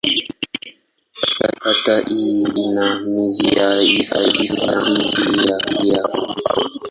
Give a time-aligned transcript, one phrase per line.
[1.59, 5.47] Kata hii ina misitu ya hifadhi na miti
[5.89, 6.71] ya mbao.